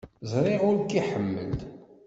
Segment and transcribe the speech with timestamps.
[0.31, 1.57] Ẓriɣ ur k-iḥemmel.